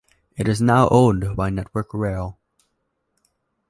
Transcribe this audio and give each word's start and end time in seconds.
It 0.35 0.47
is 0.47 0.59
now 0.59 0.87
owned 0.89 1.35
by 1.35 1.51
Network 1.51 1.93
Rail. 1.93 2.39